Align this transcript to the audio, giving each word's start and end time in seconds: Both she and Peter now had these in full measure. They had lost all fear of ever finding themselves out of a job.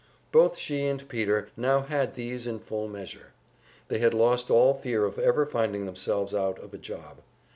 Both 0.31 0.57
she 0.57 0.83
and 0.87 1.07
Peter 1.07 1.49
now 1.55 1.81
had 1.81 2.15
these 2.15 2.47
in 2.47 2.57
full 2.57 2.87
measure. 2.87 3.33
They 3.87 3.99
had 3.99 4.15
lost 4.15 4.49
all 4.49 4.73
fear 4.73 5.05
of 5.05 5.19
ever 5.19 5.45
finding 5.45 5.85
themselves 5.85 6.33
out 6.33 6.57
of 6.57 6.73
a 6.73 6.79
job. 6.79 7.17